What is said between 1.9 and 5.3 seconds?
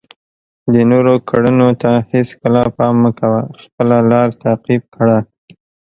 هیڅکله پام مه کوه، خپله لاره تعقیب کړه.